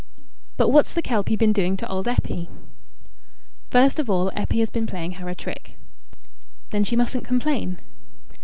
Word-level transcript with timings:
"But 0.57 0.69
what's 0.69 0.95
the 0.95 1.03
Kelpie 1.03 1.35
been 1.35 1.53
doing 1.53 1.77
to 1.77 1.87
old 1.87 2.07
Eppie?" 2.07 2.49
"First 3.69 3.99
of 3.99 4.09
all, 4.09 4.31
Eppie 4.35 4.61
has 4.61 4.71
been 4.71 4.87
playing 4.87 5.11
her 5.21 5.29
a 5.29 5.35
trick." 5.35 5.77
"Then 6.71 6.83
she 6.83 6.95
mustn't 6.95 7.23
complain." 7.25 7.79